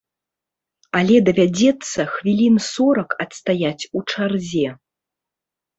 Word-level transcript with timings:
Але 0.99 1.15
давядзецца 1.27 2.01
хвілін 2.15 2.55
сорак 2.71 3.09
адстаяць 3.27 3.79
у 3.99 4.05
чарзе. 4.13 4.69